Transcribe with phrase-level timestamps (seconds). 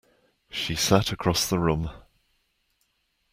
[0.49, 1.91] She sat across the room.